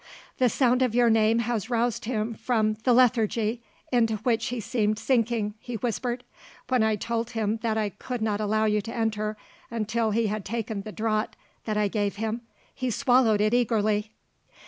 [0.39, 3.61] "The sound of your name has roused him from the lethargy,
[3.91, 6.23] into which he seemed sinking," he whispered.
[6.69, 9.37] "When I told him that I could not allow you to enter,
[9.69, 11.35] until he had taken the draught
[11.65, 12.41] that I gave him,
[12.73, 14.09] he swallowed it eagerly."